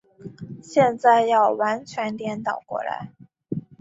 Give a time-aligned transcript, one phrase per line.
[0.63, 3.11] 现在要完全颠倒过来。